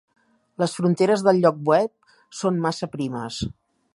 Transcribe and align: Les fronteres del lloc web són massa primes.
Les 0.63 0.71
fronteres 0.77 1.25
del 1.27 1.41
lloc 1.43 1.59
web 1.71 1.93
són 2.39 2.59
massa 2.67 2.93
primes. 2.97 3.41